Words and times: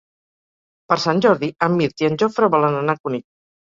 Per 0.93 0.97
Sant 1.03 1.21
Jordi 1.27 1.49
en 1.67 1.75
Mirt 1.81 2.05
i 2.05 2.09
en 2.11 2.19
Jofre 2.25 2.51
volen 2.57 2.79
anar 2.81 2.97
a 2.99 3.03
Cunit. 3.05 3.29